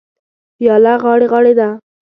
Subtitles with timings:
[0.61, 1.69] وياله غاړې غاړې ده.